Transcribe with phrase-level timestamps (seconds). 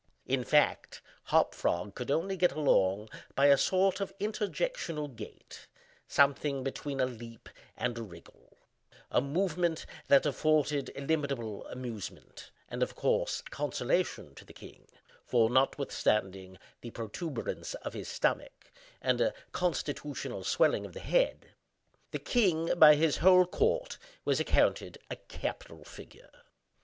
[0.25, 6.99] In fact, Hop Frog could only get along by a sort of interjectional gait—something between
[6.99, 14.43] a leap and a wriggle—a movement that afforded illimitable amusement, and of course consolation, to
[14.43, 14.87] the king,
[15.23, 18.71] for (notwithstanding the protuberance of his stomach
[19.03, 21.53] and a constitutional swelling of the head)
[22.09, 26.31] the king, by his whole court, was accounted a capital figure.